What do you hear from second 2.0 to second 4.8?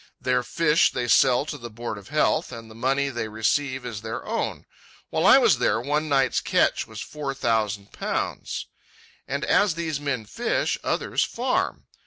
Health, and the money they receive is their own.